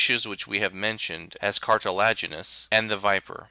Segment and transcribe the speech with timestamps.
[0.03, 3.39] 49 which we have mentioned87 as cartilaginous, and the viper.